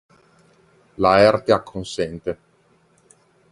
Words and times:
Laerte 1.05 1.53
acconsente. 1.59 2.31